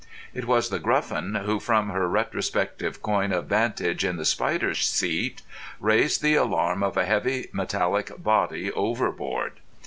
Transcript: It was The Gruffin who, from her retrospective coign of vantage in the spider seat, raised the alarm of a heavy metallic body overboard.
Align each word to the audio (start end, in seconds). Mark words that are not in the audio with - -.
It 0.33 0.45
was 0.47 0.69
The 0.69 0.79
Gruffin 0.79 1.35
who, 1.45 1.59
from 1.59 1.89
her 1.91 2.09
retrospective 2.09 3.03
coign 3.03 3.31
of 3.31 3.45
vantage 3.45 4.03
in 4.03 4.15
the 4.15 4.25
spider 4.25 4.73
seat, 4.73 5.43
raised 5.79 6.23
the 6.23 6.33
alarm 6.33 6.81
of 6.81 6.97
a 6.97 7.05
heavy 7.05 7.49
metallic 7.53 8.09
body 8.19 8.71
overboard. 8.71 9.59